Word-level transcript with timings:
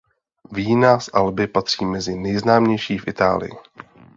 Vína 0.51 0.99
z 0.99 1.09
Alby 1.13 1.47
patří 1.47 1.85
mezi 1.85 2.15
nejznámější 2.15 2.97
v 2.97 3.07
Itálii. 3.07 3.51